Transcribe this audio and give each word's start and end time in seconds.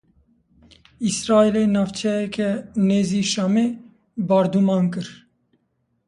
Îsraîlê 1.07 1.65
navçeyeke 1.73 2.51
nêzî 2.87 3.23
Şamê 3.31 3.67
bordûman 4.27 4.85
kir. 4.93 5.07